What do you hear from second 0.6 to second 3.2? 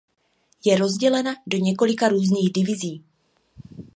Je rozdělena do několika různých divizí.